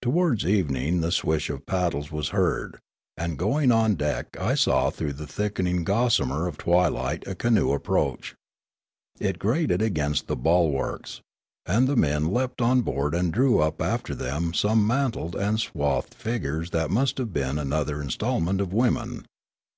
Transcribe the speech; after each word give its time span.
Towards 0.00 0.46
evening 0.46 1.02
the 1.02 1.12
swish 1.12 1.50
of 1.50 1.66
paddles 1.66 2.10
was 2.10 2.30
heard, 2.30 2.78
and 3.18 3.36
going 3.36 3.70
on 3.70 3.96
deck 3.96 4.34
I 4.40 4.54
saw 4.54 4.88
through 4.88 5.12
the 5.12 5.26
thickening 5.26 5.84
gossamer 5.84 6.48
of 6.48 6.56
twilight 6.56 7.26
a 7.26 7.34
canoe 7.34 7.72
approach. 7.74 8.34
It 9.20 9.38
grated 9.38 9.82
against 9.82 10.26
the 10.26 10.36
bulwarks, 10.36 11.20
and 11.66 11.86
the 11.86 11.96
men 11.96 12.32
leaped 12.32 12.62
on 12.62 12.80
board 12.80 13.14
and 13.14 13.30
drew 13.30 13.60
up 13.60 13.82
after 13.82 14.14
them 14.14 14.54
some 14.54 14.86
mantled 14.86 15.36
and 15.36 15.60
swathed 15.60 16.14
figures 16.14 16.70
that 16.70 16.90
must 16.90 17.18
have 17.18 17.34
been 17.34 17.58
another 17.58 18.00
instalment 18.00 18.62
of 18.62 18.72
women. 18.72 19.26